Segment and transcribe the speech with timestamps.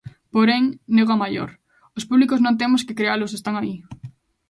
[0.33, 0.63] Porén,
[0.95, 1.49] nego a maior:
[1.97, 3.75] os públicos non temos que crealos, están aí.